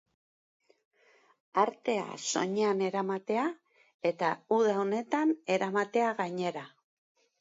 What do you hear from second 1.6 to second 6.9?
Artea soinean eramatea, eta uda honetan eramatea gainera.